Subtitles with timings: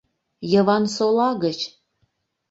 [0.51, 1.59] Йывансола гыч...